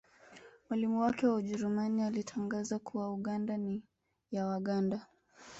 [0.69, 3.83] Mwalimu wake wa Ujerumani alitangaza kuwa Uganda ni
[4.31, 5.07] ya Waganda